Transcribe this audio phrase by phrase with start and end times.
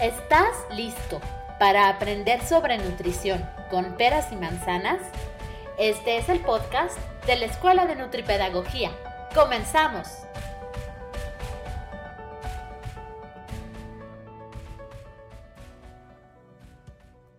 [0.00, 1.22] ¿Estás listo
[1.58, 5.00] para aprender sobre nutrición con peras y manzanas?
[5.78, 8.90] Este es el podcast de la Escuela de Nutripedagogía.
[9.34, 10.06] ¡Comenzamos!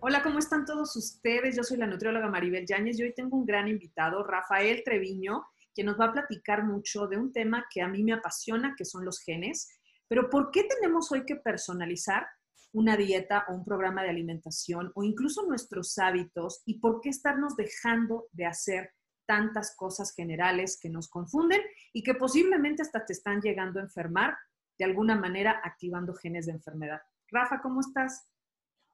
[0.00, 1.54] Hola, ¿cómo están todos ustedes?
[1.54, 5.84] Yo soy la nutrióloga Maribel Yáñez y hoy tengo un gran invitado, Rafael Treviño, que
[5.84, 9.04] nos va a platicar mucho de un tema que a mí me apasiona, que son
[9.04, 9.78] los genes.
[10.08, 12.26] Pero ¿por qué tenemos hoy que personalizar
[12.72, 17.56] una dieta o un programa de alimentación o incluso nuestros hábitos y por qué estarnos
[17.56, 18.92] dejando de hacer
[19.26, 21.60] tantas cosas generales que nos confunden
[21.92, 24.36] y que posiblemente hasta te están llegando a enfermar
[24.78, 27.00] de alguna manera activando genes de enfermedad.
[27.30, 28.30] Rafa, ¿cómo estás?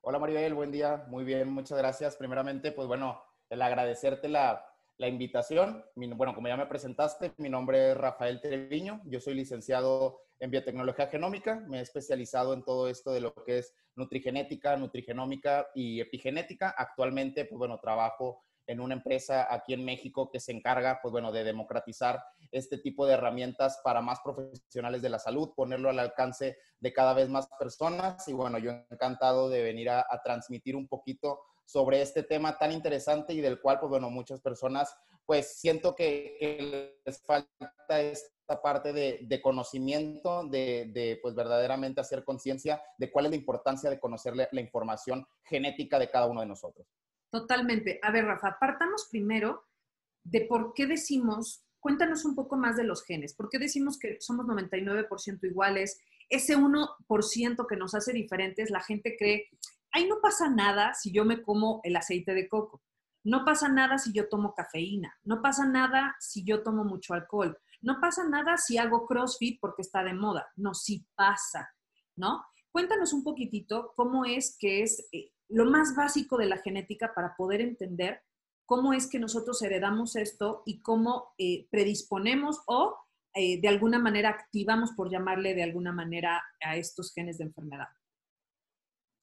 [0.01, 2.17] Hola Maribel, buen día, muy bien, muchas gracias.
[2.17, 4.65] Primeramente, pues bueno, el agradecerte la,
[4.99, 5.85] la invitación.
[5.95, 11.09] bueno, como ya me presentaste, mi nombre es Rafael Treviño, yo soy licenciado en biotecnología
[11.09, 16.75] genómica, me he especializado en todo esto de lo que es nutrigenética, nutrigenómica y epigenética.
[16.77, 21.33] Actualmente, pues bueno, trabajo en una empresa aquí en México que se encarga, pues bueno,
[21.33, 26.57] de democratizar este tipo de herramientas para más profesionales de la salud, ponerlo al alcance
[26.81, 28.27] de cada vez más personas.
[28.29, 32.73] Y bueno, yo encantado de venir a, a transmitir un poquito sobre este tema tan
[32.73, 34.95] interesante y del cual, pues bueno, muchas personas,
[35.27, 43.11] pues siento que, les falta esta parte de, conocimiento, de, pues verdaderamente hacer conciencia de
[43.11, 46.87] cuál es la importancia de conocer la, información genética de cada uno de nosotros.
[47.31, 47.99] Totalmente.
[48.03, 49.65] A ver, Rafa, partamos primero
[50.23, 54.19] de por qué decimos, cuéntanos un poco más de los genes, por qué decimos que
[54.21, 59.49] somos 99% iguales, ese 1% que nos hace diferentes, la gente cree,
[59.95, 62.83] ahí no pasa nada si yo me como el aceite de coco.
[63.23, 65.17] No pasa nada si yo tomo cafeína.
[65.23, 67.57] No pasa nada si yo tomo mucho alcohol.
[67.81, 70.47] No pasa nada si hago CrossFit porque está de moda.
[70.57, 71.71] No, sí pasa,
[72.17, 72.45] ¿no?
[72.71, 77.37] Cuéntanos un poquitito cómo es que es eh, lo más básico de la genética para
[77.37, 78.23] poder entender
[78.67, 82.97] cómo es que nosotros heredamos esto y cómo eh, predisponemos o
[83.35, 87.89] eh, de alguna manera activamos, por llamarle de alguna manera, a estos genes de enfermedad.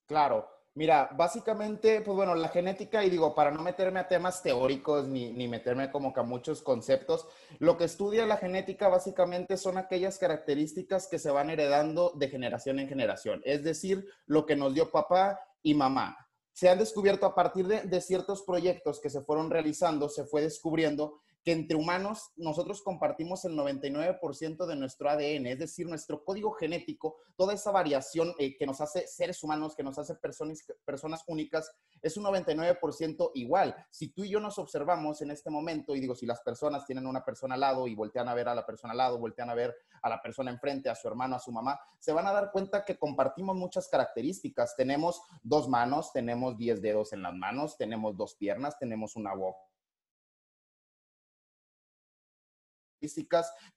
[0.05, 5.05] Claro, Mira, básicamente, pues bueno, la genética, y digo, para no meterme a temas teóricos
[5.05, 7.27] ni, ni, meterme como que a muchos conceptos,
[7.59, 12.79] lo que estudia la genética básicamente son aquellas características que se van heredando de generación
[12.79, 16.15] en generación, es decir, lo que nos dio papá y mamá.
[16.53, 20.41] Se han descubierto a partir de, de ciertos proyectos que se fueron realizando, se fue
[20.41, 26.51] descubriendo que entre humanos nosotros compartimos el 99% de nuestro ADN, es decir, nuestro código
[26.51, 31.23] genético, toda esa variación eh, que nos hace seres humanos, que nos hace personas, personas
[31.27, 33.75] únicas, es un 99% igual.
[33.89, 37.07] Si tú y yo nos observamos en este momento, y digo, si las personas tienen
[37.07, 39.55] una persona al lado y voltean a ver a la persona al lado, voltean a
[39.55, 42.51] ver a la persona enfrente, a su hermano, a su mamá, se van a dar
[42.51, 44.75] cuenta que compartimos muchas características.
[44.75, 49.70] Tenemos dos manos, tenemos 10 dedos en las manos, tenemos dos piernas, tenemos una boca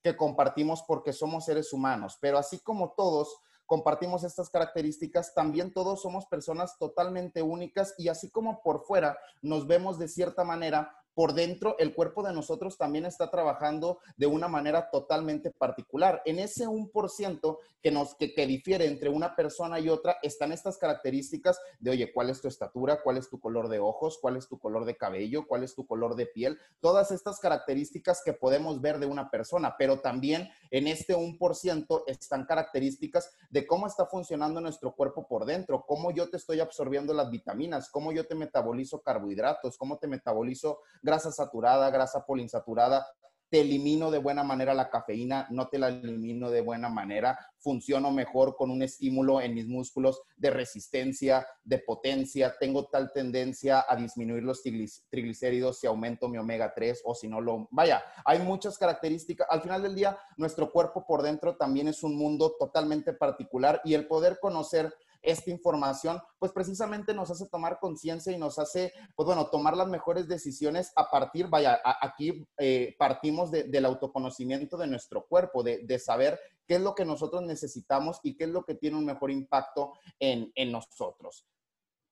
[0.03, 6.03] que compartimos porque somos seres humanos, pero así como todos compartimos estas características, también todos
[6.03, 11.35] somos personas totalmente únicas y así como por fuera nos vemos de cierta manera, por
[11.35, 16.23] dentro el cuerpo de nosotros también está trabajando de una manera totalmente particular.
[16.25, 20.79] En ese 1% que, nos, que, que difiere entre una persona y otra están estas
[20.79, 23.03] características de, oye, ¿cuál es tu estatura?
[23.03, 24.19] ¿Cuál es tu color de ojos?
[24.21, 25.47] ¿Cuál es tu color de cabello?
[25.47, 26.59] ¿Cuál es tu color de piel?
[26.81, 32.47] Todas estas características que podemos ver de una persona, pero también en este 1% están
[32.47, 37.31] características de cómo está funcionando nuestro cuerpo por dentro, cómo yo te estoy absorbiendo las
[37.31, 43.07] vitaminas, cómo yo te metabolizo carbohidratos, cómo te metabolizo grasa saturada, grasa polinsaturada,
[43.51, 48.11] te elimino de buena manera la cafeína, no te la elimino de buena manera, funciono
[48.11, 53.95] mejor con un estímulo en mis músculos de resistencia, de potencia, tengo tal tendencia a
[53.95, 54.61] disminuir los
[55.09, 57.69] triglicéridos si aumento mi omega 3 o si no lo...
[57.71, 59.47] Vaya, hay muchas características.
[59.49, 63.95] Al final del día, nuestro cuerpo por dentro también es un mundo totalmente particular y
[63.95, 64.93] el poder conocer
[65.25, 69.89] esta información, pues precisamente nos hace tomar conciencia y nos hace, pues bueno, tomar las
[69.89, 76.39] mejores decisiones a partir, vaya, aquí eh, partimos del autoconocimiento de nuestro cuerpo, de, saber
[76.67, 79.95] qué es lo que nosotros necesitamos y qué es lo que tiene un mejor impacto
[80.19, 81.47] en, nosotros.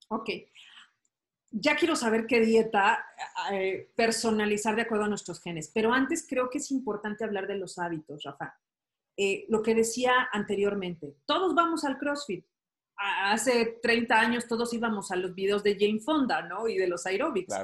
[0.08, 0.30] Ok.
[1.50, 3.04] Ya quiero saber qué dieta
[3.52, 7.56] eh, personalizar de acuerdo a nuestros genes, pero antes creo que es importante hablar de
[7.56, 8.58] los hábitos, Rafa.
[9.18, 12.46] Eh, lo que decía anteriormente, todos vamos al CrossFit,
[12.96, 16.68] hace 30 años todos íbamos a los videos de Jane Fonda, ¿no?
[16.68, 17.54] Y de los aerobics,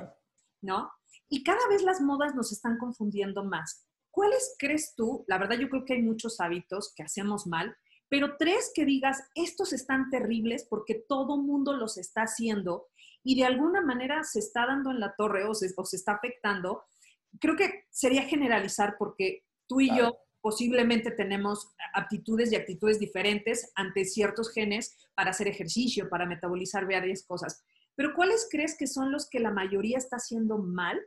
[0.63, 0.91] ¿no?
[1.29, 3.87] Y cada vez las modas nos están confundiendo más.
[4.11, 5.25] ¿Cuáles crees tú?
[5.29, 7.77] La verdad yo creo que hay muchos hábitos que hacemos mal,
[8.09, 12.89] pero tres que digas, estos están terribles porque todo mundo los está haciendo
[13.23, 16.85] y de alguna manera se está dando en la torre o se, está afectando,
[17.41, 24.05] creo que sería generalizar porque tú y yo posiblemente tenemos aptitudes y actitudes diferentes ante
[24.05, 27.65] ciertos genes para hacer ejercicio, para metabolizar varias cosas.
[27.97, 31.01] Pero ¿cuáles crees que son los que la mayoría está haciendo mal,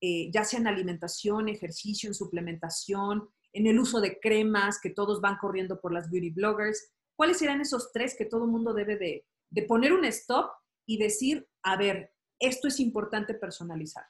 [0.00, 5.20] eh, ya sea en alimentación, ejercicio, en suplementación, en el uso de cremas, que todos
[5.20, 6.92] van corriendo por las beauty bloggers?
[7.16, 10.50] ¿Cuáles serán esos tres que todo mundo debe de, de poner un stop
[10.86, 14.04] y decir, a ver, esto es importante personalizar?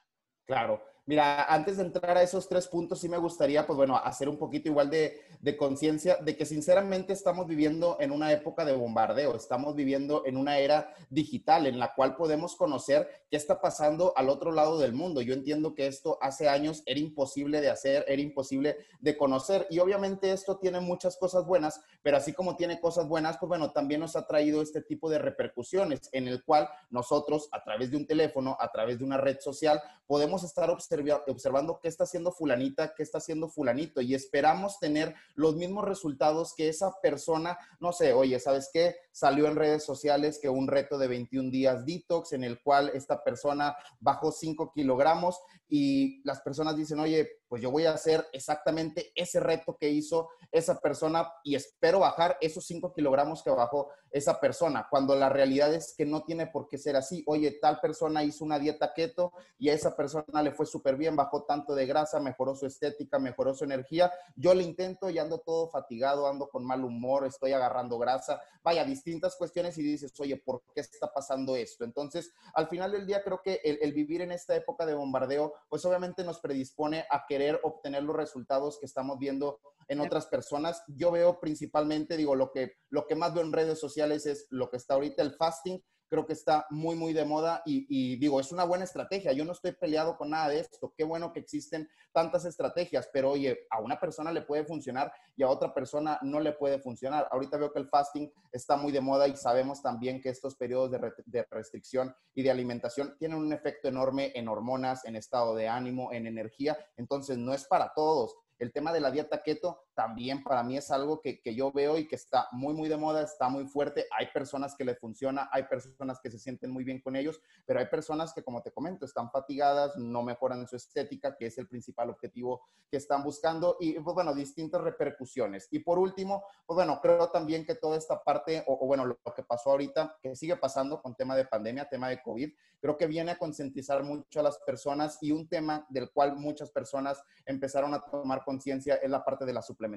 [0.45, 0.81] Claro.
[1.09, 4.37] Mira, antes de entrar a esos tres puntos, sí me gustaría, pues bueno, hacer un
[4.37, 9.35] poquito igual de, de conciencia de que sinceramente estamos viviendo en una época de bombardeo,
[9.35, 14.29] estamos viviendo en una era digital en la cual podemos conocer qué está pasando al
[14.29, 15.23] otro lado del mundo.
[15.23, 19.79] Yo entiendo que esto hace años era imposible de hacer, era imposible de conocer y
[19.79, 24.01] obviamente esto tiene muchas cosas buenas, pero así como tiene cosas buenas, pues bueno, también
[24.01, 28.05] nos ha traído este tipo de repercusiones en el cual nosotros a través de un
[28.05, 32.93] teléfono, a través de una red social, podemos estar observando observando qué está haciendo fulanita,
[32.95, 38.13] qué está haciendo fulanito y esperamos tener los mismos resultados que esa persona, no sé,
[38.13, 38.95] oye, ¿sabes qué?
[39.19, 43.21] Salió en redes sociales que un reto de 21 días detox en el cual esta
[43.21, 49.11] persona bajó 5 kilogramos y las personas dicen, oye, pues yo voy a hacer exactamente
[49.15, 54.39] ese reto que hizo esa persona y espero bajar esos 5 kilogramos que bajó esa
[54.39, 57.23] persona, cuando la realidad es que no tiene por qué ser así.
[57.27, 61.15] Oye, tal persona hizo una dieta keto y a esa persona le fue súper bien,
[61.15, 64.11] bajó tanto de grasa, mejoró su estética, mejoró su energía.
[64.35, 68.41] Yo lo intento y ando todo fatigado, ando con mal humor, estoy agarrando grasa.
[68.63, 71.83] Vaya, distintas cuestiones y dices, oye, ¿por qué está pasando esto?
[71.83, 75.53] Entonces, al final del día creo que el, el vivir en esta época de bombardeo,
[75.67, 80.83] pues obviamente nos predispone a que obtener los resultados que estamos viendo en otras personas.
[80.87, 84.69] Yo veo principalmente, digo, lo que, lo que más veo en redes sociales es lo
[84.69, 88.51] que está ahorita el fasting, creo que está muy, muy de moda y, digo, es
[88.51, 89.31] una buena estrategia.
[89.31, 90.93] Yo no estoy peleado con nada de esto.
[90.97, 95.43] Qué bueno que existen tantas estrategias, pero oye, a una persona le puede funcionar y
[95.43, 97.27] a otra persona no le puede funcionar.
[97.31, 100.91] Ahorita veo que el fasting está muy de moda y sabemos también que estos periodos
[100.91, 105.67] de, de restricción y de alimentación tienen un efecto enorme en hormonas, en estado de
[105.67, 106.77] ánimo, en energía.
[106.97, 108.35] Entonces, no es para todos.
[108.57, 112.07] El tema de la dieta keto también para mí es algo que, yo veo y
[112.07, 114.05] que está muy, muy de moda, está muy fuerte.
[114.17, 117.81] Hay personas que le funciona, hay personas que se sienten muy bien con ellos, pero
[117.81, 121.67] hay personas que, como te comento, están fatigadas, no mejoran su estética, que es el
[121.67, 125.67] principal objetivo que están buscando y, pues bueno, distintas repercusiones.
[125.69, 129.43] Y por último, pues bueno, creo también que toda esta parte, o, bueno, lo, que
[129.43, 133.31] pasó ahorita, que sigue pasando con tema de pandemia, tema de COVID, creo que viene
[133.31, 137.99] a concientizar mucho a las personas y un tema del cual muchas personas empezaron a
[137.99, 139.88] tomar conciencia es la parte de la suplementación.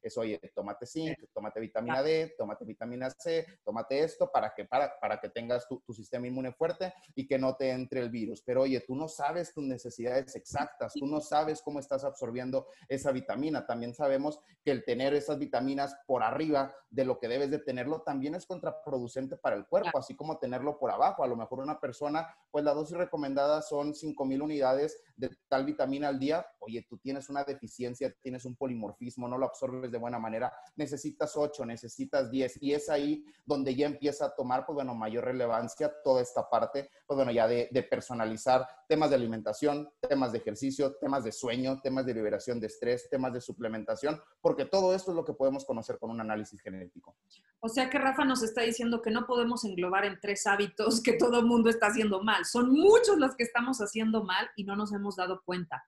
[0.00, 4.98] Es, oye, tómate zinc, tómate vitamina D, tómate vitamina C, tómate esto para que, para,
[5.00, 8.42] para que tengas tu, tu, sistema inmune fuerte y que no te entre el virus.
[8.42, 13.12] Pero oye, tú no sabes tus necesidades exactas, tú no sabes cómo estás absorbiendo esa
[13.12, 13.66] vitamina.
[13.66, 18.02] También sabemos que el tener esas vitaminas por arriba de lo que debes de tenerlo
[18.02, 21.24] también es contraproducente para el cuerpo, así como tenerlo por abajo.
[21.24, 26.08] A lo mejor una persona, pues la dosis recomendada son 5000 unidades de tal vitamina
[26.08, 26.46] al día.
[26.64, 31.36] Oye, tú tienes una deficiencia, tienes un polimorfismo, no lo absorbes de buena manera, necesitas
[31.36, 35.92] 8, necesitas 10 y es ahí donde ya empieza a tomar, pues bueno, mayor relevancia
[36.02, 40.94] toda esta parte, pues bueno, ya de, de personalizar temas de alimentación, temas de ejercicio,
[40.96, 45.16] temas de sueño, temas de liberación de estrés, temas de suplementación, porque todo esto es
[45.16, 47.16] lo que podemos conocer con un análisis genético.
[47.60, 51.12] O sea que Rafa nos está diciendo que no podemos englobar en tres hábitos que
[51.12, 52.44] todo el mundo está haciendo mal.
[52.44, 55.84] Son muchos los que estamos haciendo mal y no nos hemos dado cuenta.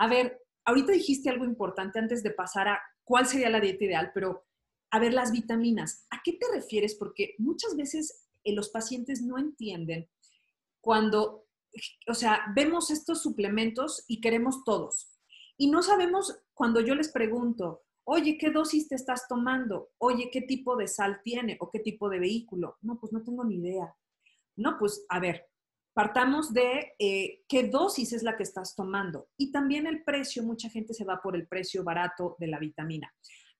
[0.00, 4.12] A ver, ahorita dijiste algo importante antes de pasar a cuál sería la dieta ideal,
[4.14, 4.46] pero
[4.90, 6.94] a ver, las vitaminas, ¿a qué te refieres?
[6.94, 10.08] Porque muchas veces eh, los pacientes no entienden
[10.80, 11.44] cuando,
[12.08, 15.12] o sea, vemos estos suplementos y queremos todos.
[15.58, 19.90] Y no sabemos cuando yo les pregunto, oye, ¿qué dosis te estás tomando?
[19.98, 22.78] Oye, ¿qué tipo de sal tiene o qué tipo de vehículo?
[22.80, 23.94] No, pues no tengo ni idea.
[24.56, 25.49] No, pues a ver,
[26.00, 29.28] partamos de eh, qué dosis es la que estás tomando.
[29.36, 33.12] Y también el precio, mucha gente se va por el precio barato de la vitamina.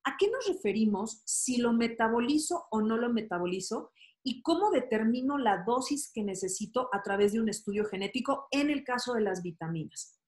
[0.05, 3.91] ¿A qué nos referimos si lo metabolizo o no lo metabolizo?
[4.23, 8.83] ¿Y cómo determino la dosis que necesito a través de un estudio genético en el
[8.83, 10.19] caso de las vitaminas?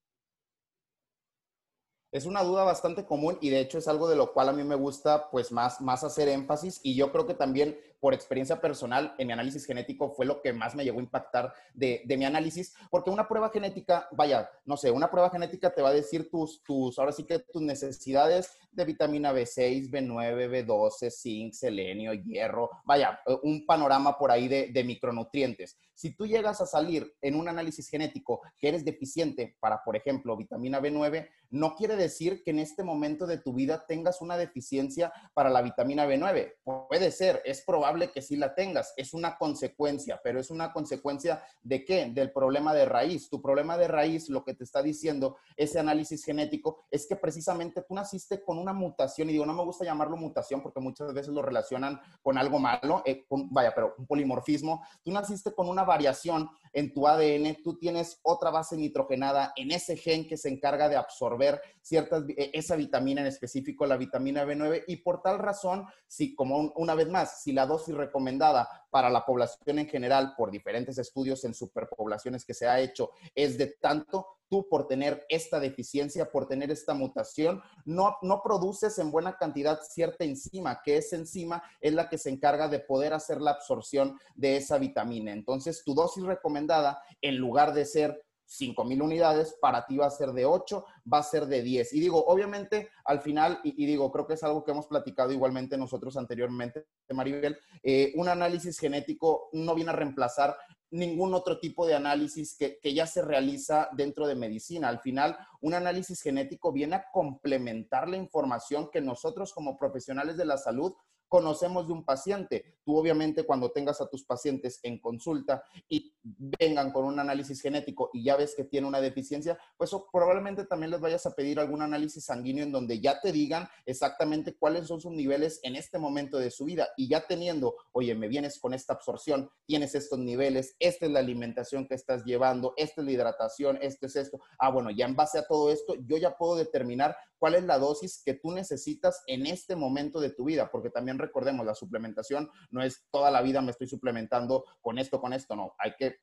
[2.14, 4.62] Es una duda bastante común y de hecho es algo de lo cual a mí
[4.62, 9.14] me gusta pues más, más hacer énfasis y yo creo que también por experiencia personal
[9.16, 12.26] en mi análisis genético fue lo que más me llegó a impactar de, de, mi
[12.26, 16.28] análisis, porque una prueba genética, vaya, no sé, una prueba genética te va a decir
[16.30, 22.68] tus, tus, ahora sí que tus necesidades de vitamina B6, B9, B12, zinc, selenio, hierro,
[22.84, 25.78] vaya, un panorama por ahí de, de micronutrientes.
[25.94, 30.36] Si tú llegas a salir en un análisis genético que eres deficiente para, por ejemplo,
[30.36, 35.12] vitamina B9, no quiere decir que en este momento de tu vida tengas una deficiencia
[35.34, 36.54] para la vitamina B9.
[36.88, 41.44] Puede ser, es probable que sí la tengas, es una consecuencia, pero es una consecuencia
[41.62, 42.06] de qué?
[42.06, 43.30] Del problema de raíz.
[43.30, 47.82] Tu problema de raíz, lo que te está diciendo ese análisis genético, es que precisamente
[47.82, 51.32] tú naciste con una mutación, y digo, no me gusta llamarlo mutación porque muchas veces
[51.32, 54.84] lo relacionan con algo malo, eh, vaya, pero un polimorfismo.
[55.04, 59.96] Tú naciste con una variación en tu ADN, tú tienes otra base nitrogenada en ese
[59.96, 61.43] gen que se encarga de absorber
[61.80, 66.72] ciertas, e, esa vitamina en específico, la vitamina B9, y por tal razón, si como
[66.76, 71.44] una vez más, si la dosis recomendada para la población en general, por diferentes estudios
[71.44, 76.46] en superpoblaciones que se ha hecho, es de tanto, tú por tener esta deficiencia, por
[76.46, 81.92] tener esta mutación, no, no produces en buena cantidad cierta enzima, que esa enzima es
[81.92, 85.32] la que se encarga de poder hacer la absorción de esa vitamina.
[85.32, 88.24] Entonces, tu dosis recomendada, en lugar de ser
[88.56, 91.92] 5,000 unidades, para ti va a ser de 8, va a ser de 10.
[91.92, 95.76] Y digo, obviamente, al final, y, digo, creo que es algo que hemos platicado igualmente
[95.76, 100.56] nosotros anteriormente, Maribel, eh, un análisis genético no viene a reemplazar
[100.90, 104.88] ningún otro tipo de análisis que, que, ya se realiza dentro de medicina.
[104.88, 110.44] Al final, un análisis genético viene a complementar la información que nosotros como profesionales de
[110.44, 110.94] la salud
[111.34, 112.78] conocemos de un paciente.
[112.84, 118.10] Tú obviamente cuando tengas a tus pacientes en consulta y vengan con un análisis genético
[118.12, 121.82] y ya ves que tiene una deficiencia, pues probablemente también les vayas a pedir algún
[121.82, 126.38] análisis sanguíneo en donde ya te digan exactamente cuáles son sus niveles en este momento
[126.38, 126.88] de su vida.
[126.96, 131.20] Y ya teniendo, oye, me vienes con esta absorción, tienes estos niveles, esta es la
[131.20, 134.40] alimentación que estás llevando, esta es la hidratación, esto es esto.
[134.58, 137.78] Ah, bueno, ya en base a todo esto, yo ya puedo determinar cuál es la
[137.78, 142.48] dosis que tú necesitas en este momento de tu vida, porque también recordemos, la suplementación
[142.70, 146.13] no es toda la vida me estoy suplementando con esto, con esto, no, hay que...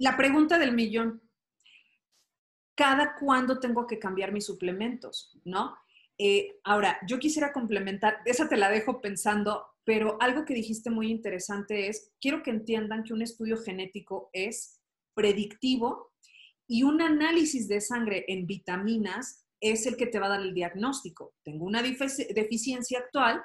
[0.00, 1.20] La pregunta del millón,
[2.74, 5.38] ¿cada cuándo tengo que cambiar mis suplementos?
[5.44, 5.76] ¿No?
[6.16, 11.10] Eh, ahora, yo quisiera complementar, esa te la dejo pensando, pero algo que dijiste muy
[11.10, 14.80] interesante es, quiero que entiendan que un estudio genético es
[15.12, 16.14] predictivo
[16.66, 20.54] y un análisis de sangre en vitaminas es el que te va a dar el
[20.54, 21.34] diagnóstico.
[21.42, 23.42] Tengo una deficiencia actual,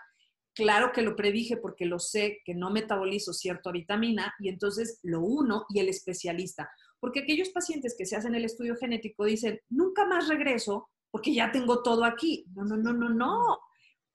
[0.56, 5.22] claro que lo predije porque lo sé que no metabolizo cierta vitamina y entonces lo
[5.22, 6.70] uno y el especialista.
[7.00, 11.52] Porque aquellos pacientes que se hacen el estudio genético dicen, nunca más regreso porque ya
[11.52, 12.46] tengo todo aquí.
[12.56, 13.60] No, no, no, no, no.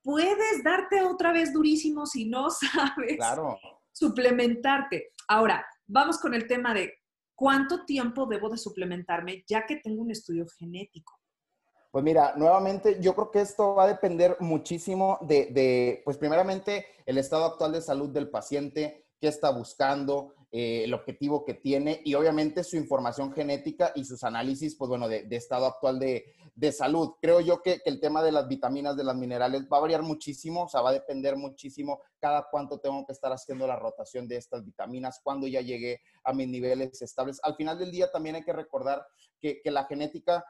[0.03, 3.59] Puedes darte otra vez durísimo si no sabes claro.
[3.93, 5.13] suplementarte.
[5.29, 6.95] Ahora, vamos con el tema de
[7.35, 11.20] ¿cuánto tiempo debo de suplementarme ya que tengo un estudio genético?
[11.91, 17.19] Pues mira, nuevamente yo creo que esto va a depender muchísimo de, pues primeramente, el
[17.19, 22.15] estado actual de salud del paciente, qué está buscando, eh, el objetivo que tiene y
[22.15, 26.33] obviamente su información genética y sus análisis, pues bueno, de, estado actual de,
[26.73, 27.15] salud.
[27.21, 30.65] Creo yo que, el tema de las vitaminas, de las minerales, va a variar muchísimo,
[30.65, 34.37] o sea, va a depender muchísimo cada cuánto tengo que estar haciendo la rotación de
[34.37, 37.41] estas vitaminas, cuando ya llegué a mis niveles estables.
[37.43, 39.05] Al final del día también hay que recordar
[39.41, 40.45] que, que la genética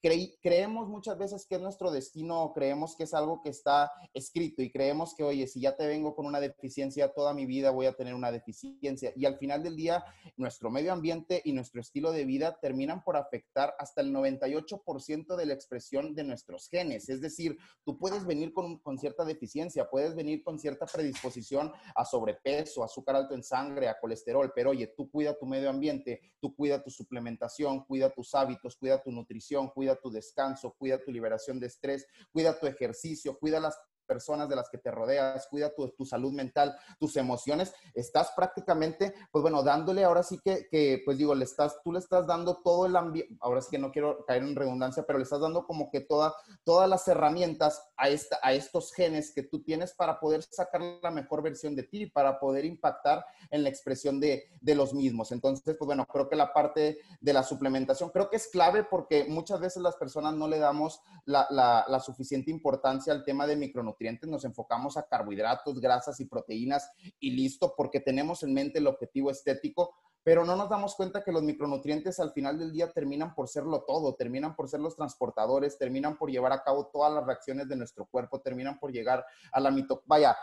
[0.00, 4.70] creemos muchas veces que es nuestro destino, creemos que es algo que está escrito y
[4.70, 7.92] creemos que, oye, si ya te vengo con una deficiencia, toda mi vida voy a
[7.92, 9.12] tener una deficiencia.
[9.14, 10.04] Y al final del día,
[10.36, 15.46] nuestro medio ambiente y nuestro estilo de vida terminan por afectar hasta el 98% de
[15.46, 17.08] la expresión de nuestros genes.
[17.08, 22.04] Es decir, tú puedes venir con, con cierta deficiencia, puedes venir con cierta predisposición a
[22.04, 26.54] sobrepeso, azúcar alto en sangre, a colesterol, pero oye, tú cuida tu medio ambiente, tú
[26.54, 31.58] cuida tu suplementación, cuida tus hábitos, cuida tu nutrición, cuida tu descanso, cuida tu liberación
[31.58, 33.78] de estrés, cuida tu ejercicio, cuida las
[34.10, 39.14] personas de las que te rodeas, cuida tu, tu, salud mental, tus emociones, estás prácticamente,
[39.30, 42.56] pues bueno, dándole ahora sí que, que, pues digo, le estás, tú le estás dando
[42.56, 45.64] todo el ambiente, ahora sí que no quiero caer en redundancia, pero le estás dando
[45.64, 50.18] como que toda, todas las herramientas a, esta, a estos genes que tú tienes para
[50.18, 54.74] poder sacar la mejor versión de ti, para poder impactar en la expresión de, de
[54.74, 55.30] los mismos.
[55.30, 59.26] Entonces, pues bueno, creo que la parte de la suplementación, creo que es clave porque
[59.28, 63.54] muchas veces las personas no le damos la, la, la suficiente importancia al tema de
[63.54, 68.86] micronutrientes nos enfocamos a carbohidratos, grasas y proteínas y listo, porque tenemos en mente el
[68.86, 73.34] objetivo estético, pero no nos damos cuenta que los micronutrientes al final del día terminan
[73.34, 77.24] por serlo todo, terminan por ser los transportadores, terminan por llevar a cabo todas las
[77.24, 80.02] reacciones de nuestro cuerpo, terminan por llegar a la mito...
[80.06, 80.36] Vaya,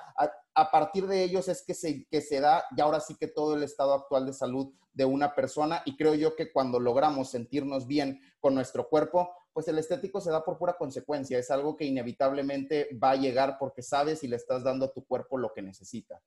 [0.54, 3.56] a, partir de ellos es que se, que se da y ahora sí que todo
[3.56, 7.86] el estado actual de salud de una persona y creo yo que cuando logramos sentirnos
[7.86, 11.86] bien con nuestro cuerpo, pues el estético se da por pura consecuencia, es algo que
[11.86, 15.62] inevitablemente va a llegar porque sabes y le estás dando a tu cuerpo lo que
[15.62, 16.20] necesita.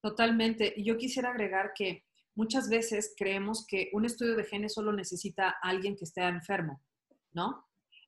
[0.00, 0.74] Totalmente.
[0.82, 2.04] Yo quisiera agregar que
[2.38, 6.80] muchas veces creemos que un estudio de genes solo necesita a alguien que esté enfermo,
[7.32, 7.66] ¿no?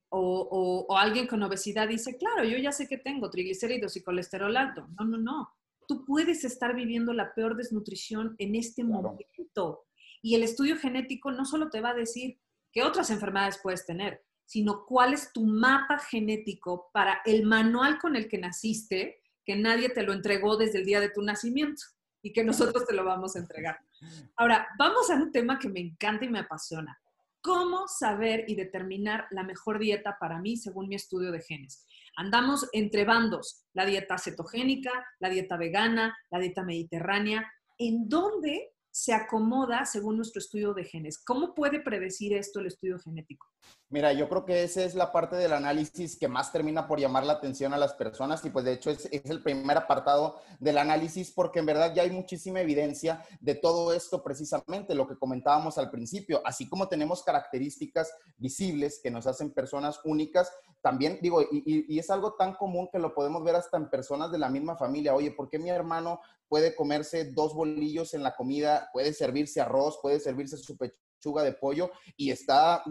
[0.09, 4.87] O, alguien con obesidad dice, claro, yo ya sé que tengo triglicéridos y colesterol alto.
[4.99, 5.49] No, no, no.
[5.89, 9.87] Tú puedes estar viviendo la peor desnutrición en este momento.
[10.23, 12.39] Y el estudio genético no solo te va a decir
[12.73, 18.15] qué otras enfermedades puedes tener, sino cuál es tu mapa genético para el manual con
[18.15, 21.83] el que naciste, que nadie te lo entregó desde el día de tu nacimiento
[22.23, 23.79] y que nosotros te lo vamos a entregar.
[24.37, 26.99] Ahora, vamos a un tema que me encanta y me apasiona.
[27.43, 31.87] ¿Cómo saber y determinar la mejor dieta para mí según mi estudio de genes?
[32.17, 37.51] Andamos entre bandos, la dieta cetogénica, la dieta vegana, la dieta mediterránea.
[37.79, 41.23] ¿En dónde se acomoda según nuestro estudio de genes?
[41.25, 43.47] ¿Cómo puede predecir esto el estudio genético?
[43.93, 47.27] Mira, yo creo que esa es la parte del análisis que más termina por llamar
[47.27, 51.33] la atención a las personas y pues de hecho es, el primer apartado del análisis
[51.33, 55.91] porque en verdad ya hay muchísima evidencia de todo esto precisamente, lo que comentábamos al
[55.91, 62.11] principio, así como tenemos características visibles que nos hacen personas únicas, también digo, y, es
[62.11, 65.33] algo tan común que lo podemos ver hasta en personas de la misma familia, oye,
[65.33, 70.21] ¿por qué mi hermano puede comerse dos bolillos en la comida, puede servirse arroz, puede
[70.21, 71.10] servirse su pecho?
[71.21, 72.83] Chuga de pollo y está,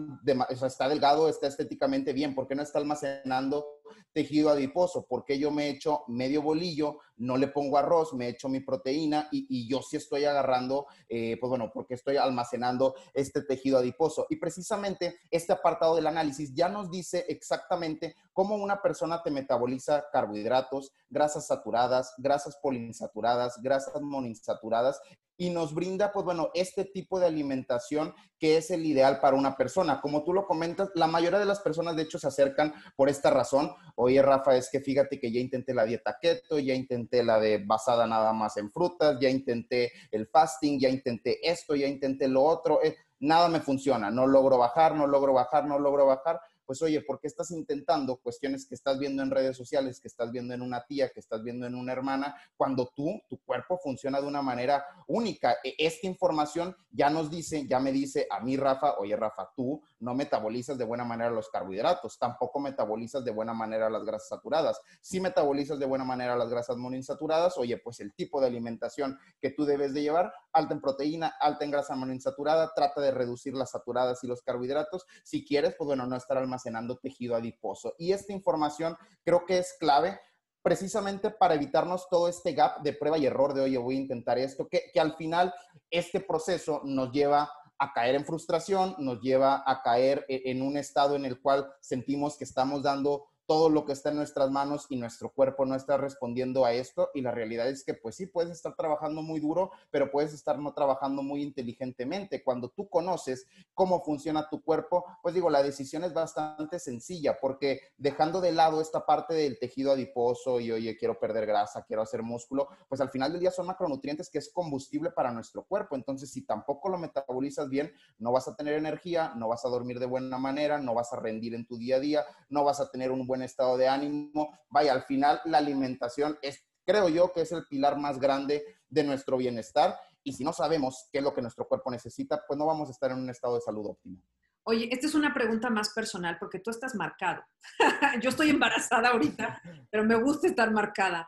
[0.50, 3.66] está delgado, está estéticamente bien, ¿por qué no está almacenando
[4.12, 5.06] tejido adiposo?
[5.08, 9.68] Porque yo me echo medio bolillo, no le pongo arroz, me echo mi proteína y,
[9.68, 14.26] yo sí estoy agarrando, eh, pues bueno, porque estoy almacenando este tejido adiposo.
[14.30, 20.06] Y precisamente este apartado del análisis ya nos dice exactamente cómo una persona te metaboliza
[20.10, 25.00] carbohidratos, grasas saturadas, grasas poliinsaturadas, grasas monoinsaturadas
[25.40, 29.56] y nos brinda, pues bueno, este tipo de alimentación que es el ideal para una
[29.56, 29.98] persona.
[29.98, 33.30] Como tú lo comentas, la mayoría de las personas de hecho se acercan por esta
[33.30, 33.72] razón.
[33.96, 37.56] Oye, Rafa, es que fíjate que ya intenté la dieta keto, ya intenté la de
[37.64, 42.42] basada nada más en frutas, ya intenté el fasting, ya intenté esto, ya intenté lo
[42.42, 42.84] otro.
[42.84, 46.38] Eh, nada me funciona, no logro bajar, no logro bajar, no logro bajar
[46.70, 50.30] pues oye, ¿por qué estás intentando cuestiones que estás viendo en redes sociales, que estás
[50.30, 54.20] viendo en una tía, que estás viendo en una hermana, cuando tú, tu cuerpo funciona
[54.20, 55.56] de una manera única?
[55.64, 59.82] E, esta información ya nos dice, ya me dice a mí, Rafa, oye, Rafa, tú
[60.00, 64.80] no metabolizas de buena manera los carbohidratos, tampoco metabolizas de buena manera las grasas saturadas.
[65.00, 69.50] Si metabolizas de buena manera las grasas monoinsaturadas, oye, pues el tipo de alimentación que
[69.50, 73.70] tú debes de llevar, alta en proteína, alta en grasa monoinsaturada, trata de reducir las
[73.70, 75.06] saturadas y los carbohidratos.
[75.22, 77.94] Si quieres, pues bueno, no estar almacenando tejido adiposo.
[77.98, 80.18] Y esta información creo que es clave
[80.62, 84.38] precisamente para evitarnos todo este gap de prueba y error de, oye, voy a intentar
[84.38, 85.54] esto, que, que al final
[85.90, 90.76] este proceso nos lleva a caer en frustración, nos lleva a caer e, en un
[90.76, 94.86] estado en el cual sentimos que estamos dando todo lo que está en nuestras manos
[94.90, 97.10] y nuestro cuerpo no está respondiendo a esto.
[97.14, 100.60] Y la realidad es que, pues sí, puedes estar trabajando muy duro, pero puedes estar
[100.60, 102.44] no trabajando muy inteligentemente.
[102.44, 107.80] Cuando tú conoces cómo funciona tu cuerpo, pues digo, la decisión es bastante sencilla, porque
[107.98, 112.22] dejando de lado esta parte del tejido adiposo y, oye, quiero perder grasa, quiero hacer
[112.22, 115.96] músculo, pues al final del día son macronutrientes que es combustible para nuestro cuerpo.
[115.96, 119.98] Entonces, si tampoco lo metabolizas bien, no vas a tener energía, no vas a dormir
[119.98, 122.88] de buena manera, no vas a rendir en tu día a día, no vas a
[122.92, 124.58] tener un buen estado de ánimo.
[124.68, 129.04] Vaya, al final la alimentación es, creo yo, que es el pilar más grande de
[129.04, 129.98] nuestro bienestar.
[130.22, 132.92] Y si no sabemos qué es lo que nuestro cuerpo necesita, pues no vamos a
[132.92, 134.22] estar en un estado de salud óptimo.
[134.64, 137.42] Oye, esta es una pregunta más personal porque tú estás marcado.
[138.22, 141.26] yo estoy embarazada ahorita, pero me gusta estar marcada.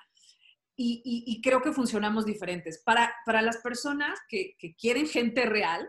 [0.84, 2.82] Y, creo que funcionamos diferentes.
[2.82, 5.88] Para, para las personas que, que quieren gente real,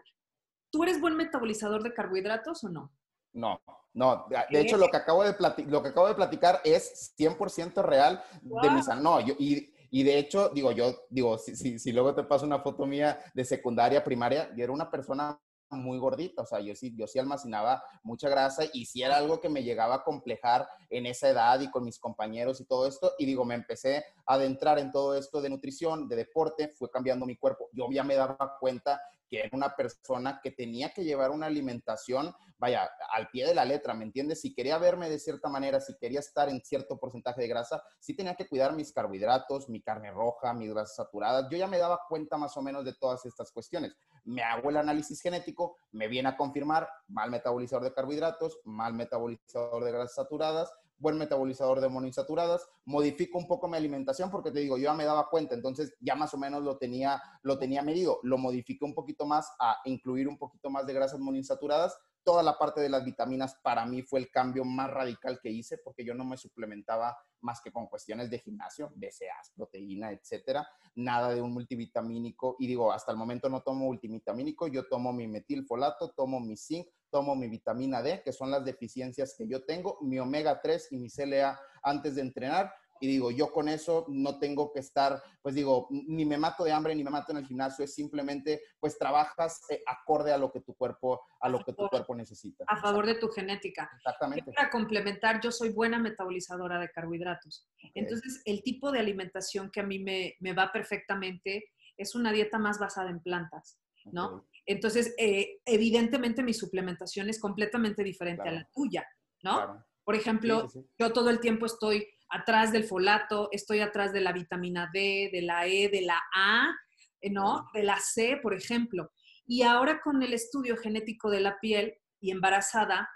[0.72, 2.94] ¿tú eres buen metabolizador de carbohidratos o no?
[3.34, 3.60] No,
[3.94, 4.28] no.
[4.50, 5.36] De hecho, lo que acabo de,
[5.68, 10.18] lo que acabo de platicar es 100% real de mi No, yo, y, y, de
[10.18, 14.04] hecho, digo, yo, digo, si, si, si, luego te paso una foto mía de secundaria,
[14.04, 15.40] primaria, yo era una persona
[15.76, 19.40] muy gordita, o sea, yo sí, yo sí almacenaba mucha grasa y sí era algo
[19.40, 23.14] que me llegaba a complejar en esa edad y con mis compañeros y todo esto.
[23.18, 27.26] Y digo, me empecé a adentrar en todo esto de nutrición, de deporte, fue cambiando
[27.26, 27.70] mi cuerpo.
[27.74, 29.02] Yo ya me daba cuenta
[29.34, 33.66] que era una persona que tenía que llevar una alimentación, vaya, al pie de la
[33.66, 34.42] letra, ¿me entiendes?
[34.42, 38.16] Si quería verme de cierta manera, si quería estar en cierto porcentaje de grasa, sí
[38.16, 41.48] tenía que cuidar mis carbohidratos, mi carne roja, mis grasas saturadas.
[41.50, 43.96] Yo ya me daba cuenta más o menos de todas estas cuestiones.
[44.24, 49.84] Me hago el análisis genético, me viene a confirmar mal metabolizador de carbohidratos, mal metabolizador
[49.84, 54.78] de grasas saturadas, buen metabolizador de monoinsaturadas, modifico un poco mi alimentación porque te digo,
[54.78, 58.20] yo ya me daba cuenta, entonces ya más o menos lo tenía, lo tenía medido,
[58.24, 62.58] lo modifiqué un poquito más a incluir un poquito más de grasas monoinsaturadas, toda la
[62.58, 66.14] parte de las vitaminas para mí fue el cambio más radical que hice porque yo
[66.14, 71.54] no me suplementaba más que con cuestiones de gimnasio, BCAAs, proteína, etcétera, nada de un
[71.54, 76.56] multivitamínico y digo, hasta el momento no tomo multivitamínico, yo tomo mi metilfolato, tomo mi
[76.56, 80.92] zinc, tomo mi vitamina D, que son las deficiencias que yo tengo, mi omega 3
[80.94, 85.22] y mi CLA antes de entrenar y digo, yo con eso no tengo que estar,
[85.42, 88.62] pues digo, ni me mato de hambre ni me mato en el gimnasio, es simplemente,
[88.80, 92.64] pues trabajas eh, acorde a lo que tu cuerpo, a, lo que tu cuerpo necesita.
[92.68, 93.90] A favor de tu genética.
[93.98, 94.52] Exactamente.
[94.54, 97.68] para complementar, yo soy buena metabolizadora de carbohidratos.
[97.94, 102.58] Entonces, el tipo de alimentación que a mí me, me, va perfectamente es una dieta
[102.58, 104.48] más basada en plantas, ¿no?
[104.66, 109.06] Entonces, eh, evidentemente mi suplementación es completamente diferente a la tuya,
[109.44, 109.84] ¿no?
[110.04, 114.90] Por ejemplo, yo todo el tiempo estoy atrás del folato, estoy atrás de la vitamina
[114.92, 116.76] D, de la E, de la A,
[117.22, 117.68] eh, ¿no?
[117.74, 119.12] De la C, por ejemplo.
[119.46, 123.08] Y ahora con el estudio genético de la piel y embarazada,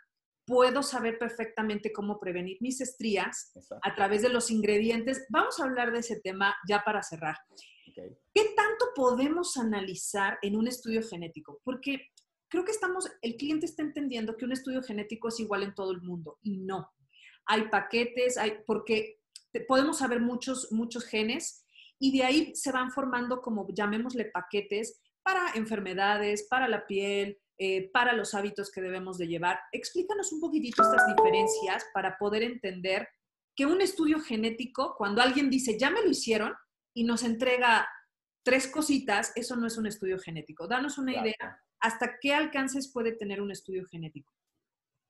[0.45, 3.51] puedo saber perfectamente cómo prevenir mis estrías
[3.81, 5.25] a través de los ingredientes.
[5.29, 7.37] Vamos a hablar de ese tema ya para cerrar.
[7.95, 11.59] ¿Qué tanto podemos analizar en un estudio genético?
[11.63, 12.11] Porque
[12.49, 15.91] creo que estamos, el cliente está entendiendo que un estudio genético es igual en todo
[15.91, 16.91] el mundo y no
[17.47, 19.19] hay paquetes, hay, porque
[19.67, 21.65] podemos saber muchos, muchos genes
[21.99, 27.89] y de ahí se van formando como llamémosle paquetes para enfermedades, para la piel, eh,
[27.91, 29.59] para los hábitos que debemos de llevar.
[29.71, 33.07] Explícanos un poquitito estas diferencias para poder entender
[33.55, 36.53] que un estudio genético, cuando alguien dice, ya me lo hicieron
[36.93, 37.87] y nos entrega
[38.43, 40.67] tres cositas, eso no es un estudio genético.
[40.67, 44.31] Danos una idea hasta qué alcances puede tener un estudio genético.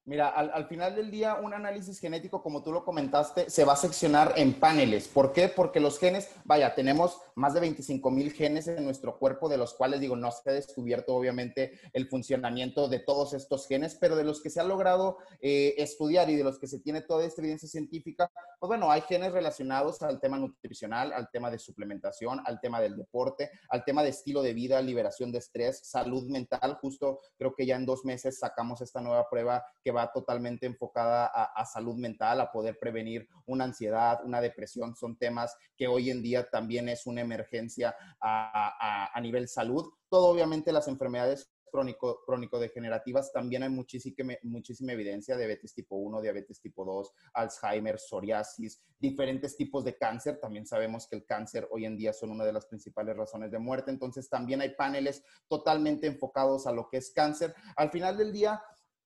[0.08, 3.76] Mira, al, final del día, un análisis genético, como tú lo comentaste, se va a
[3.76, 5.10] seccionar en paneles.
[5.10, 5.50] ¿Por qué?
[5.50, 9.74] Porque los genes, vaya, tenemos más de 25 mil genes en nuestro cuerpo, de los
[9.74, 14.24] cuales, digo, no se ha descubierto, obviamente, el funcionamiento de todos estos genes, pero de
[14.24, 17.42] los que se ha logrado eh, estudiar y de los que se tiene toda esta
[17.42, 22.62] evidencia científica, pues bueno, hay genes relacionados al tema nutricional, al tema de suplementación, al
[22.62, 26.78] tema del deporte, al tema de estilo de vida, liberación de estrés, salud mental.
[26.82, 31.26] Justo creo que ya en dos meses sacamos esta nueva prueba que va totalmente enfocada
[31.26, 34.96] a, salud mental, a poder prevenir una ansiedad, una depresión.
[34.96, 39.92] Son temas que hoy en día también es una emergencia a, a nivel salud.
[40.10, 46.22] Todo obviamente las enfermedades crónico, crónico degenerativas, también hay muchísima, muchísima evidencia, diabetes tipo 1,
[46.22, 50.40] diabetes tipo 2, Alzheimer, psoriasis, diferentes tipos de cáncer.
[50.40, 53.60] También sabemos que el cáncer hoy en día son una de las principales razones de
[53.60, 53.92] muerte.
[53.92, 57.54] Entonces, también hay paneles totalmente enfocados a lo que es cáncer.
[57.76, 58.62] Al final del día,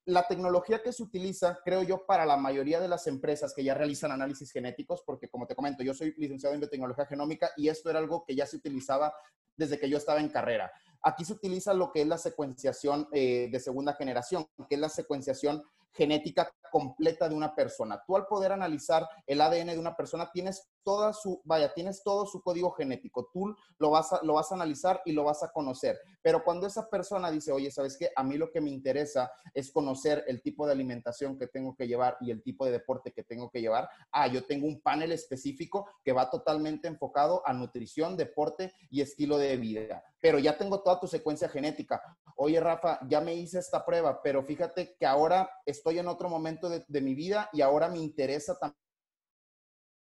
[0.06, 3.74] la tecnología que se utiliza, creo yo, para la mayoría de las empresas que ya
[3.74, 7.90] realizan análisis genéticos, porque como te comento, yo soy licenciado en biotecnología genómica y esto
[7.90, 9.14] era algo que ya se utilizaba
[9.56, 10.72] desde que yo estaba en carrera.
[11.04, 14.90] Aquí se utiliza lo que es la secuenciación eh, de segunda generación, que es la
[14.90, 18.02] secuenciación genética completa de una persona.
[18.08, 22.26] Tú al poder analizar el ADN de una persona tienes toda su, vaya, tienes todo
[22.26, 23.30] su código genético.
[23.32, 26.00] Tú lo vas a, lo vas a analizar y lo vas a conocer.
[26.22, 28.12] Pero cuando esa persona dice, oye, ¿sabes qué?
[28.16, 31.88] A mí lo que me interesa es conocer el tipo de alimentación que tengo que
[31.88, 33.90] llevar y el tipo de deporte que tengo que llevar.
[34.12, 39.38] Ah, yo tengo un panel específico que va totalmente enfocado a nutrición, deporte y estilo
[39.38, 40.04] de vida.
[40.20, 42.02] Pero ya tengo toda tu secuencia genética.
[42.36, 46.70] Oye, Rafa, ya me hice esta prueba, pero fíjate que ahora estoy en otro momento
[46.70, 48.82] de, de mi vida y ahora me interesa también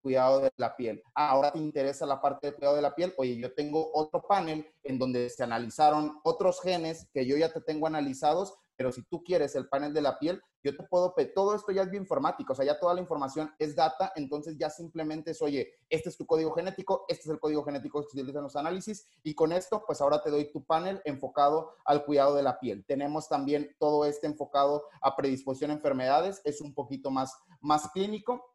[0.02, 1.02] cuidado de la piel.
[1.14, 3.14] Ah, ahora te interesa la parte de cuidado de la piel.
[3.16, 7.60] Oye, yo tengo otro panel en donde se analizaron otros genes que yo ya te
[7.60, 11.54] tengo analizados, pero si tú quieres el panel de la piel, yo te puedo, todo
[11.54, 15.32] esto ya es bioinformático, o sea, ya toda la información es data, entonces ya simplemente
[15.32, 18.38] es, oye, este es tu código genético, este es el código genético que se utiliza
[18.38, 22.34] en los análisis, y con esto, pues ahora te doy tu panel enfocado al cuidado
[22.34, 22.84] de la piel.
[22.86, 28.51] Tenemos también todo este enfocado a predisposición a enfermedades, es un poquito más, más clínico,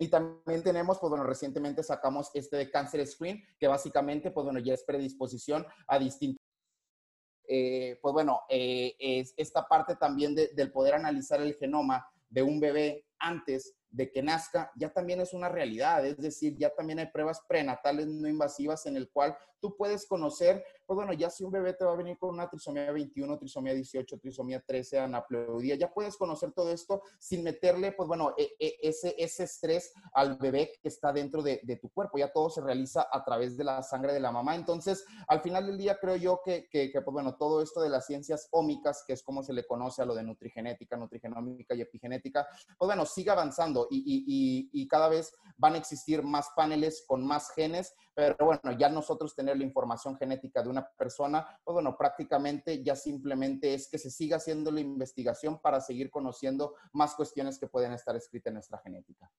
[0.00, 4.58] y también tenemos, pues bueno, recientemente sacamos este de Cancer Screen, que básicamente, pues bueno,
[4.58, 6.42] ya es predisposición a distintos.
[7.46, 12.58] Eh, pues bueno, eh, es esta parte también del poder analizar el genoma de un
[12.60, 16.04] bebé antes de que nazca, ya también es una realidad.
[16.06, 20.64] Es decir, ya también hay pruebas prenatales no invasivas en el cual tú puedes conocer,
[20.86, 23.74] pues bueno, ya si un bebé te va a venir con una trisomía 21, trisomía
[23.74, 28.78] 18, trisomía 13, anapleudía, ya puedes conocer todo esto sin meterle, pues bueno, e, e,
[28.82, 32.18] ese, ese estrés al bebé que está dentro de, tu cuerpo.
[32.18, 34.56] Ya todo se realiza a través de la sangre de la mamá.
[34.56, 38.06] Entonces, al final del día, creo yo que, que, pues bueno, todo esto de las
[38.06, 42.48] ciencias ómicas, que es como se le conoce a lo de nutrigenética, nutrigenómica y epigenética,
[42.76, 47.94] pues bueno, sigue avanzando y, cada vez van a existir más paneles con más genes,
[48.14, 52.96] pero bueno, ya nosotros tener la información genética de una persona, pues bueno, prácticamente ya
[52.96, 57.92] simplemente es que se siga haciendo la investigación para seguir conociendo más cuestiones que pueden
[57.92, 59.30] estar escritas en nuestra genética.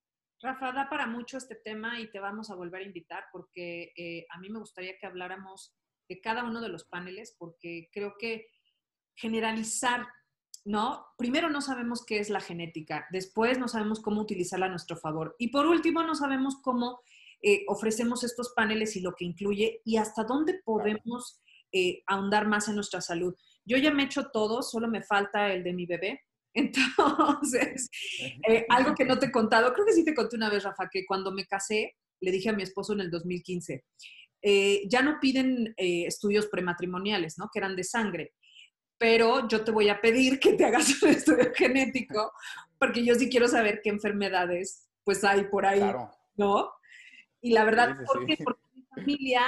[0.41, 4.25] Rafa, da para mucho este tema y te vamos a volver a invitar porque eh,
[4.29, 5.75] a mí me gustaría que habláramos
[6.09, 8.47] de cada uno de los paneles porque creo que
[9.15, 10.07] generalizar,
[10.63, 11.05] ¿no?
[11.17, 15.35] Primero no sabemos qué es la genética, después no sabemos cómo utilizarla a nuestro favor
[15.39, 16.99] y por último no sabemos cómo
[17.41, 22.67] eh, ofrecemos estos paneles y lo que incluye y hasta dónde podemos eh, ahondar más
[22.67, 23.33] en nuestra salud.
[23.65, 26.21] Yo ya me he hecho todo, solo me falta el de mi bebé.
[26.53, 27.89] Entonces,
[28.47, 30.89] eh, algo que no te he contado, creo que sí te conté una vez, Rafa,
[30.91, 33.85] que cuando me casé, le dije a mi esposo en el 2015,
[34.89, 37.49] ya no piden estudios prematrimoniales, ¿no?
[37.51, 38.33] Que eran de sangre
[39.01, 42.31] pero yo te voy a pedir que te hagas un estudio genético,
[42.77, 45.81] porque yo sí quiero saber qué enfermedades pues hay por ahí,
[46.35, 46.69] ¿no?
[47.41, 49.41] Y la verdad, porque, en mi familia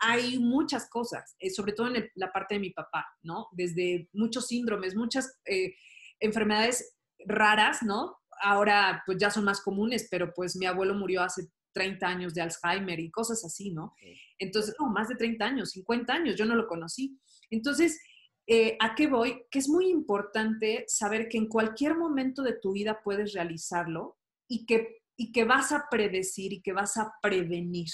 [0.00, 3.46] hay muchas cosas, eh, sobre todo en la parte de mi papá, ¿no?
[3.52, 5.76] Desde muchos síndromes, muchas eh,
[6.18, 8.16] enfermedades raras, ¿no?
[8.42, 12.42] Ahora pues ya son más comunes, pero pues mi abuelo murió hace 30 años de
[12.42, 13.94] Alzheimer y cosas así, ¿no?
[14.40, 17.20] Entonces, no, más de 30 años, 50 años, yo no lo conocí.
[17.50, 18.00] Entonces,
[18.46, 19.44] eh, ¿a qué voy?
[19.50, 24.66] Que es muy importante saber que en cualquier momento de tu vida puedes realizarlo y
[24.66, 27.88] que y que vas a predecir y que vas a prevenir.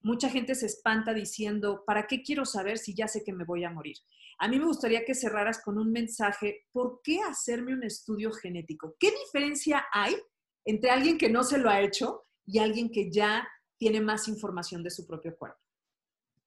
[0.00, 3.64] Mucha gente se espanta diciendo, ¿para qué quiero saber si ya sé que me voy
[3.64, 3.96] a morir?
[4.38, 8.94] A mí me gustaría que cerraras con un mensaje, ¿por qué hacerme un estudio genético?
[8.98, 10.16] ¿Qué diferencia hay
[10.64, 14.82] entre alguien que no se lo ha hecho y alguien que ya tiene más información
[14.82, 15.58] de su propio cuerpo?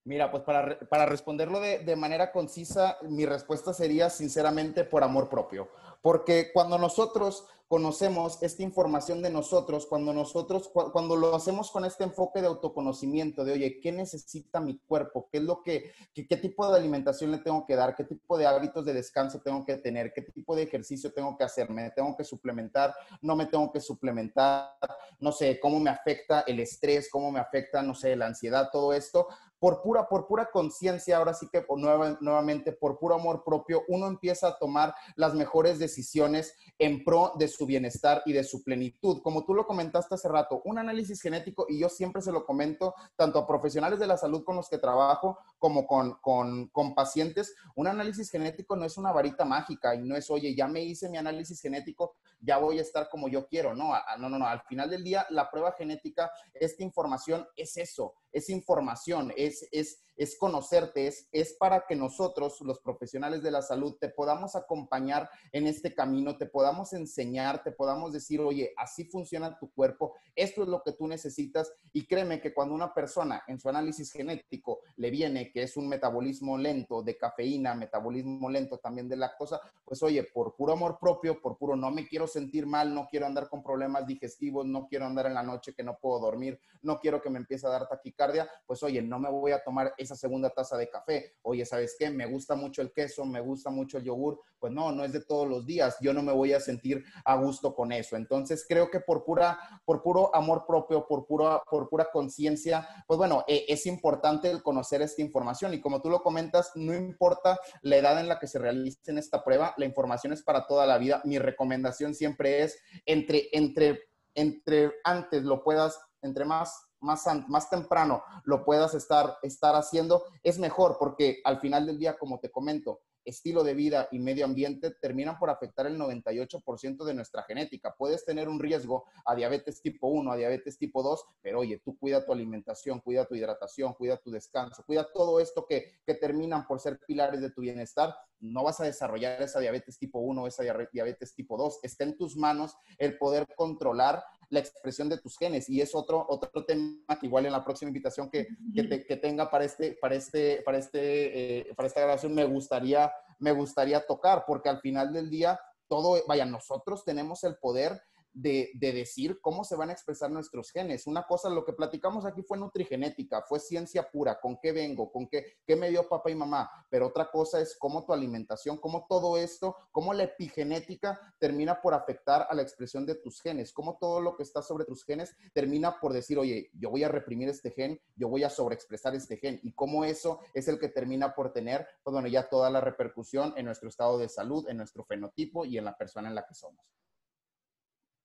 [0.04, 5.30] Mira, pues para, para responderlo de, de, manera concisa, mi respuesta sería sinceramente por amor
[5.30, 5.70] propio.
[6.02, 12.04] Porque cuando nosotros conocemos esta información de nosotros, cuando nosotros, cuando lo hacemos con este
[12.04, 15.30] enfoque de autoconocimiento, de, oye, ¿qué necesita mi cuerpo?
[15.32, 17.96] ¿Qué es lo que, qué tipo de alimentación le tengo que dar?
[17.96, 20.12] ¿Qué tipo de hábitos de descanso tengo que tener?
[20.12, 21.70] ¿Qué tipo de ejercicio tengo que hacer?
[21.70, 22.94] ¿Me tengo que suplementar?
[23.22, 24.76] ¿No me tengo que suplementar?
[25.22, 27.10] No sé, ¿cómo me afecta el estrés?
[27.10, 28.68] ¿Cómo me afecta, no sé, la ansiedad?
[28.70, 29.30] Todo esto
[29.62, 34.08] por pura, por pura conciencia, ahora sí que por, nuevamente por puro amor propio, uno
[34.08, 39.22] empieza a tomar las mejores decisiones en pro de su bienestar y de su plenitud.
[39.22, 42.94] Como tú lo comentaste hace rato, un análisis genético, y yo siempre se lo comento
[43.16, 47.56] tanto a profesionales de la salud con los que trabajo como con, con, con pacientes,
[47.76, 51.10] un análisis genético no es una varita mágica y no es, oye, ya me hice
[51.10, 53.76] mi análisis genético, ya voy a estar como yo quiero.
[53.76, 54.48] No, no, no, no.
[54.48, 60.02] Al final del día, la prueba genética, esta información es eso, es información, es, es,
[60.22, 65.28] es conocerte, es, es para que nosotros, los profesionales de la salud, te podamos acompañar
[65.52, 70.62] en este camino, te podamos enseñar, te podamos decir, oye, así funciona tu cuerpo, esto
[70.62, 71.74] es lo que tú necesitas.
[71.92, 75.90] Y créeme que cuando una persona en su análisis genético le viene que es un
[75.90, 81.42] metabolismo lento de cafeína, metabolismo lento también de lactosa, pues oye, por puro amor propio,
[81.42, 85.08] por puro no me quiero sentir mal, no quiero andar con problemas digestivos, no quiero
[85.08, 87.88] andar en la noche que no puedo dormir, no quiero que me empiece a dar
[87.88, 91.36] taquicardia, pues oye, no me voy a tomar esa segunda taza de café.
[91.44, 92.10] Oye, ¿sabes qué?
[92.10, 94.40] Me gusta mucho el queso, me gusta mucho el yogur.
[94.60, 95.98] Pues no, no es de todos los días.
[96.02, 98.16] Yo no me voy a sentir a gusto con eso.
[98.16, 103.18] Entonces, creo que por pura, por puro amor propio, por pura, por pura conciencia, pues
[103.18, 105.74] bueno, e, es importante el conocer esta información.
[105.74, 109.44] Y como tú lo comentas, no importa la edad en la que se realice esta
[109.44, 111.22] prueba, la información es para toda la vida.
[111.24, 114.00] Mi recomendación siempre es entre, entre,
[114.34, 120.60] entre antes lo puedas, entre más más, más temprano lo puedas estar, estar haciendo, es
[120.60, 124.92] mejor porque al final del día, como te comento, estilo de vida y medio ambiente
[124.92, 127.96] terminan por afectar el 98% de nuestra genética.
[127.98, 131.98] Puedes tener un riesgo a diabetes tipo 1, a diabetes tipo 2, pero oye, tú
[131.98, 136.66] cuida tu alimentación, cuida tu hidratación, cuida tu descanso, cuida todo esto que, que terminan
[136.68, 138.16] por ser pilares de tu bienestar.
[138.40, 141.80] No vas a desarrollar esa diabetes tipo 1 o esa diabetes tipo 2.
[141.84, 145.70] Está en tus manos el poder controlar la expresión de tus genes.
[145.70, 149.66] Y es otro, otro tema que igual en la próxima invitación que, que, tenga para,
[149.66, 154.70] este, para, este, para, este, eh, para esta grabación me gustaría, me gustaría tocar, porque
[154.70, 158.02] al final del día, todo, vaya, nosotros tenemos el poder
[158.34, 161.08] de, decir cómo se van a expresar nuestros genes.
[161.08, 165.28] Una cosa, lo que platicamos aquí fue nutrigenética, fue ciencia pura, con qué vengo, con
[165.28, 169.06] qué, qué me dio papá y mamá, pero otra cosa es cómo tu alimentación, cómo
[169.08, 173.98] todo esto, cómo la epigenética termina por afectar a la expresión de tus genes, cómo
[174.00, 177.50] todo lo que está sobre tus genes termina por decir, oye, yo voy a reprimir
[177.50, 181.34] este gen, yo voy a sobreexpresar este gen, y cómo eso es el que termina
[181.34, 185.04] por tener, pues bueno, ya toda la repercusión en nuestro estado de salud, en nuestro
[185.04, 186.86] fenotipo y en la persona en la que somos.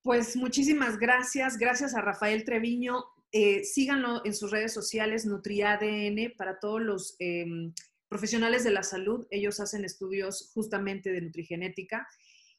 [0.06, 1.58] Pues muchísimas gracias.
[1.58, 3.06] Gracias a Rafael Treviño.
[3.32, 7.72] Eh, síganlo en sus redes sociales, NutriADN, para todos los em,
[8.08, 9.26] profesionales de la salud.
[9.30, 12.06] Ellos hacen estudios justamente de nutrigenética.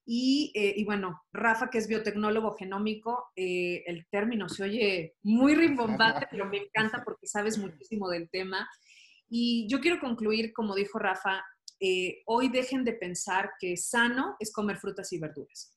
[0.06, 5.56] Y, eh, y, bueno, Rafa, que es biotecnólogo genómico, eh, el término se oye muy
[5.56, 8.70] rimbombante, pero me encanta porque sabes muchísimo del tema.
[9.30, 11.46] Y yo quiero concluir, como dijo Rafa,
[12.26, 15.77] hoy dejen de pensar que sano es comer frutas y verduras.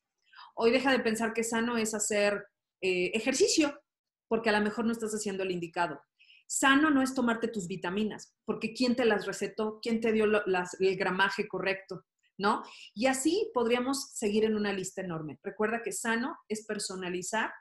[0.63, 2.45] Hoy deja de pensar que sano es hacer
[2.81, 3.81] eh, ejercicio,
[4.27, 5.99] porque a lo mejor no estás haciendo el indicado.
[6.45, 9.79] Sano no es tomarte tus vitaminas, porque ¿quién te las recetó?
[9.81, 12.05] ¿Quién te dio el gramaje correcto?
[12.37, 12.61] ¿No?
[12.93, 15.39] Y así podríamos seguir en una lista enorme.
[15.41, 17.51] Recuerda que sano es personalizar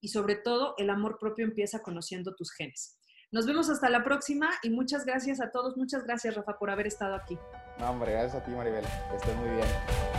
[0.00, 2.98] y sobre todo el amor propio empieza conociendo tus genes.
[3.32, 5.76] Nos vemos hasta la próxima y muchas gracias a todos.
[5.76, 7.36] Muchas gracias, Rafa, por haber estado aquí.
[7.78, 8.86] No, hombre, gracias a ti, Maribel.
[9.22, 10.15] Que muy bien.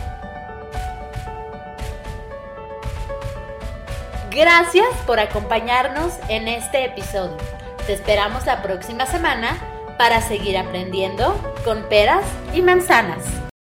[4.38, 7.36] Gracias por acompañarnos en este episodio.
[7.88, 9.58] Te esperamos la próxima semana
[9.98, 12.22] para seguir aprendiendo con peras
[12.54, 13.47] y manzanas.